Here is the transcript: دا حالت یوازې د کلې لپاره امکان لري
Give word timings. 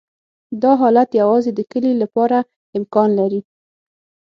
دا 0.61 0.71
حالت 0.81 1.09
یوازې 1.21 1.51
د 1.55 1.59
کلې 1.71 1.93
لپاره 2.01 2.37
امکان 2.77 3.09
لري 3.19 3.41